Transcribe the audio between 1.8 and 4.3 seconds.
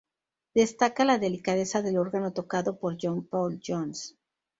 del órgano tocado por John Paul Jones.